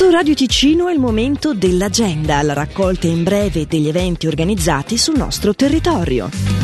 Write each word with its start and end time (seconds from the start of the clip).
Su 0.00 0.08
Radio 0.08 0.32
Ticino 0.32 0.88
è 0.88 0.94
il 0.94 0.98
momento 0.98 1.52
dell'agenda, 1.52 2.40
la 2.40 2.54
raccolta 2.54 3.06
in 3.06 3.22
breve 3.22 3.66
degli 3.66 3.86
eventi 3.86 4.26
organizzati 4.26 4.96
sul 4.96 5.18
nostro 5.18 5.54
territorio. 5.54 6.59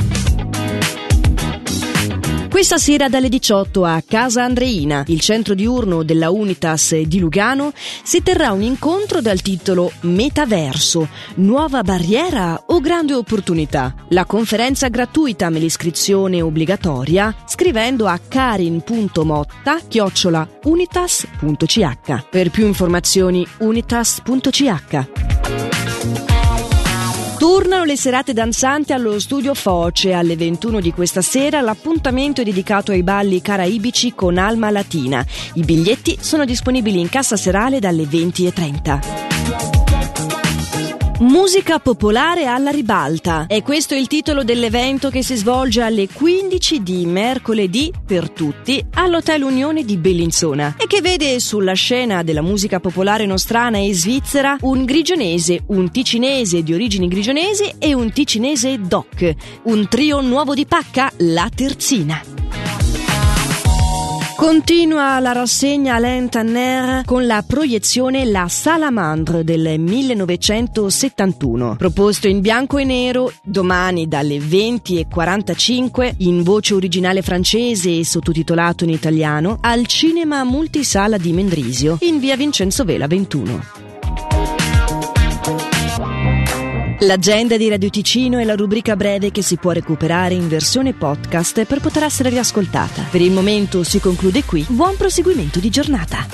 Questa 2.56 2.78
sera 2.78 3.10
dalle 3.10 3.28
18 3.28 3.84
a 3.84 4.00
Casa 4.00 4.42
Andreina, 4.42 5.04
il 5.08 5.20
centro 5.20 5.52
diurno 5.52 6.02
della 6.02 6.30
Unitas 6.30 6.98
di 7.02 7.18
Lugano, 7.18 7.70
si 8.02 8.22
terrà 8.22 8.52
un 8.52 8.62
incontro 8.62 9.20
dal 9.20 9.42
titolo 9.42 9.92
Metaverso, 10.00 11.06
nuova 11.34 11.82
barriera 11.82 12.62
o 12.68 12.80
grande 12.80 13.12
opportunità? 13.12 13.94
La 14.08 14.24
conferenza 14.24 14.88
gratuita 14.88 15.50
me 15.50 15.58
l'iscrizione 15.58 16.40
obbligatoria 16.40 17.36
scrivendo 17.44 18.06
a 18.06 18.18
karin.motta 18.26 19.80
chiocciola 19.86 20.48
unitas.ch. 20.62 22.28
Per 22.30 22.50
più 22.50 22.64
informazioni 22.64 23.46
unitas.ch. 23.58 26.35
Tornano 27.38 27.84
le 27.84 27.96
serate 27.96 28.32
danzanti 28.32 28.94
allo 28.94 29.18
studio 29.20 29.52
Foce. 29.52 30.14
Alle 30.14 30.36
21 30.36 30.80
di 30.80 30.90
questa 30.92 31.20
sera 31.20 31.60
l'appuntamento 31.60 32.40
è 32.40 32.44
dedicato 32.44 32.92
ai 32.92 33.02
balli 33.02 33.42
caraibici 33.42 34.14
con 34.14 34.38
Alma 34.38 34.70
Latina. 34.70 35.24
I 35.54 35.62
biglietti 35.62 36.16
sono 36.18 36.46
disponibili 36.46 36.98
in 36.98 37.10
cassa 37.10 37.36
serale 37.36 37.78
dalle 37.78 38.04
20.30. 38.04 39.75
Musica 41.18 41.78
popolare 41.78 42.44
alla 42.44 42.68
ribalta. 42.70 43.46
È 43.46 43.62
questo 43.62 43.94
il 43.94 44.06
titolo 44.06 44.44
dell'evento 44.44 45.08
che 45.08 45.22
si 45.22 45.34
svolge 45.34 45.80
alle 45.80 46.08
15 46.12 46.82
di 46.82 47.06
mercoledì 47.06 47.90
per 48.04 48.28
tutti 48.28 48.84
all'Hotel 48.92 49.42
Unione 49.42 49.82
di 49.82 49.96
Bellinzona 49.96 50.74
e 50.76 50.86
che 50.86 51.00
vede 51.00 51.40
sulla 51.40 51.72
scena 51.72 52.22
della 52.22 52.42
musica 52.42 52.80
popolare 52.80 53.24
nostrana 53.24 53.78
e 53.78 53.94
svizzera 53.94 54.58
un 54.60 54.84
grigionese, 54.84 55.62
un 55.68 55.90
ticinese 55.90 56.62
di 56.62 56.74
origini 56.74 57.08
grigionesi 57.08 57.72
e 57.78 57.94
un 57.94 58.12
ticinese 58.12 58.78
doc. 58.78 59.34
Un 59.62 59.88
trio 59.88 60.20
nuovo 60.20 60.52
di 60.52 60.66
pacca, 60.66 61.10
la 61.16 61.48
terzina. 61.54 62.35
Continua 64.36 65.18
la 65.18 65.32
rassegna 65.32 65.94
Alain 65.94 66.28
Tanner 66.28 67.04
con 67.06 67.26
la 67.26 67.42
proiezione 67.44 68.26
La 68.26 68.48
Salamandre 68.48 69.44
del 69.44 69.80
1971, 69.80 71.76
proposto 71.76 72.28
in 72.28 72.42
bianco 72.42 72.76
e 72.76 72.84
nero 72.84 73.32
domani 73.42 74.06
dalle 74.06 74.36
20.45 74.36 76.16
in 76.18 76.42
voce 76.42 76.74
originale 76.74 77.22
francese 77.22 77.98
e 77.98 78.04
sottotitolato 78.04 78.84
in 78.84 78.90
italiano 78.90 79.56
al 79.62 79.86
cinema 79.86 80.44
multisala 80.44 81.16
di 81.16 81.32
Mendrisio 81.32 81.96
in 82.02 82.18
via 82.20 82.36
Vincenzo 82.36 82.84
Vela 82.84 83.06
21. 83.06 83.75
L'agenda 87.00 87.58
di 87.58 87.68
Radio 87.68 87.90
Ticino 87.90 88.38
è 88.38 88.44
la 88.44 88.54
rubrica 88.54 88.96
breve 88.96 89.30
che 89.30 89.42
si 89.42 89.56
può 89.56 89.72
recuperare 89.72 90.32
in 90.32 90.48
versione 90.48 90.94
podcast 90.94 91.66
per 91.66 91.80
poter 91.80 92.04
essere 92.04 92.30
riascoltata. 92.30 93.02
Per 93.10 93.20
il 93.20 93.32
momento 93.32 93.82
si 93.82 94.00
conclude 94.00 94.44
qui. 94.44 94.64
Buon 94.66 94.96
proseguimento 94.96 95.58
di 95.58 95.68
giornata. 95.68 96.26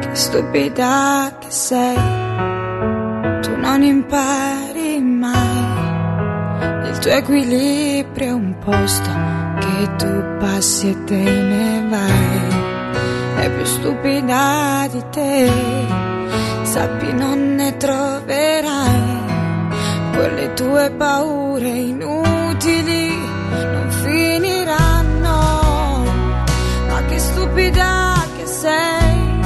Che 0.00 0.14
stupida 0.14 1.36
che 1.38 1.50
sei, 1.50 1.96
tu 3.42 3.54
non 3.56 3.82
impari 3.82 4.98
mai. 5.00 6.88
Il 6.88 6.98
tuo 6.98 7.10
equilibrio 7.10 8.26
è 8.26 8.32
un 8.32 8.56
posto 8.64 9.10
che 9.60 9.96
tu 9.96 10.38
passi 10.38 10.88
e 10.88 11.04
te 11.04 11.14
ne 11.14 11.86
vai. 11.90 12.35
È 13.36 13.50
più 13.50 13.64
stupida 13.64 14.88
di 14.90 15.02
te. 15.10 15.50
Sappi 16.62 17.12
non 17.12 17.54
ne 17.54 17.76
troverai, 17.76 19.20
quelle 20.14 20.52
tue 20.54 20.90
paure 20.90 21.68
inutili 21.68 23.14
non 23.50 23.90
finiranno, 24.02 25.38
ma 26.88 27.02
che 27.08 27.18
stupida 27.18 28.14
che 28.36 28.46
sei, 28.46 29.40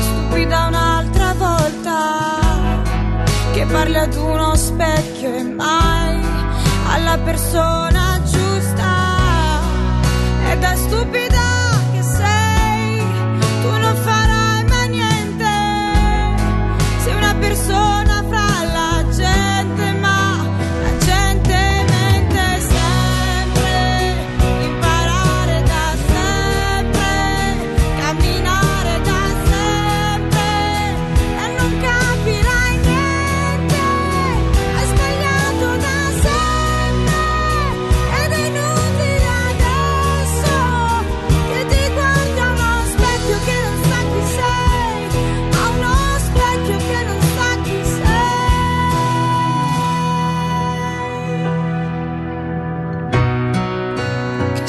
stupida 0.00 0.66
un'altra 0.66 1.34
volta, 1.34 2.28
che 3.52 3.66
parli 3.66 3.96
ad 3.96 4.14
uno 4.14 4.54
specchio 4.54 5.34
e 5.34 5.42
mai 5.42 6.20
alla 6.86 7.18
persona 7.18 8.09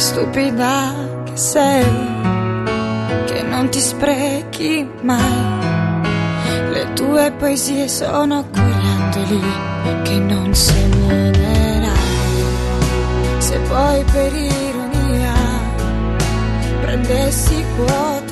stupida 0.02 0.94
che 1.26 1.38
sei, 1.38 1.86
che 3.28 3.44
non 3.44 3.70
ti 3.70 3.80
sprechi 3.80 4.90
mai. 5.02 5.60
Le 6.72 6.94
tue 6.94 7.32
poesie 7.38 7.88
sono 7.88 8.48
coriandoli 8.52 9.42
che 10.04 10.18
non 10.18 10.56
seminerai. 10.56 11.90
Se 13.38 13.60
poi 13.70 14.04
per 14.12 14.34
ironia 14.34 15.34
prendessi 16.82 17.64
quota, 17.76 18.31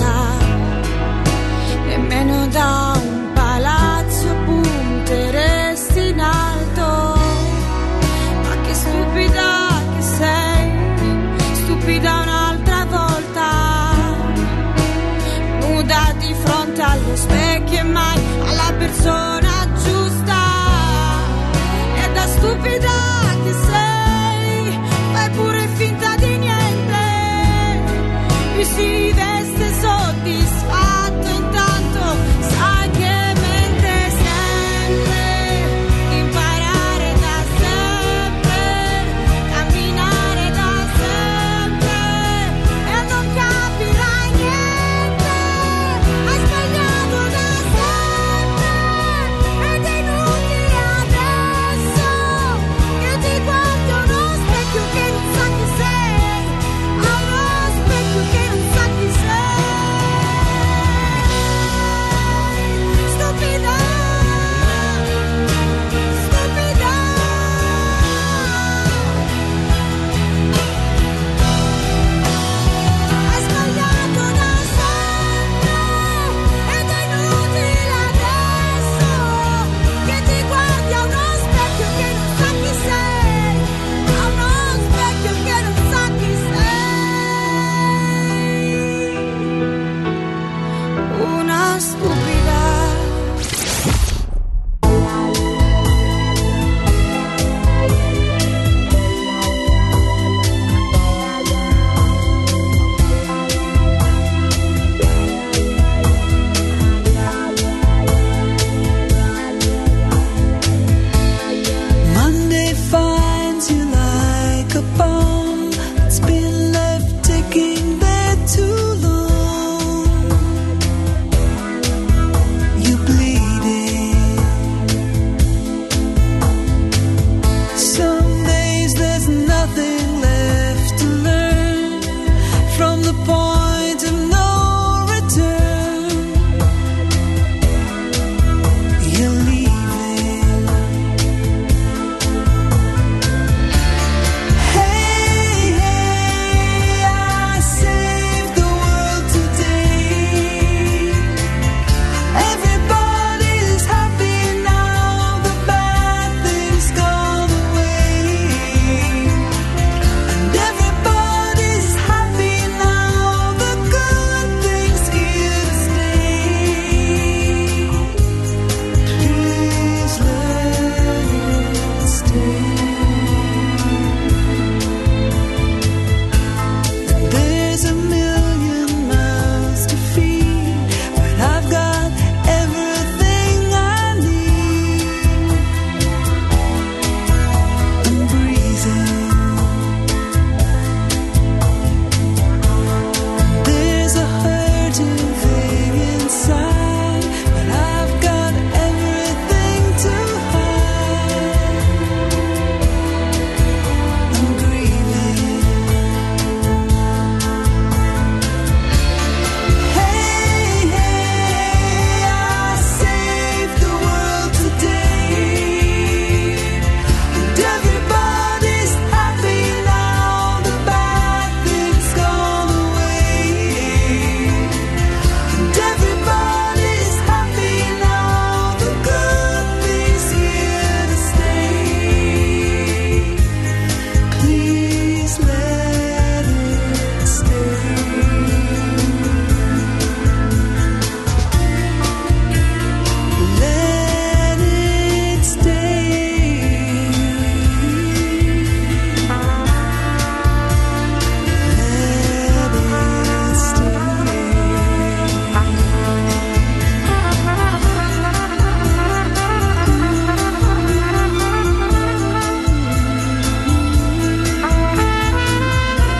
time 18.92 19.39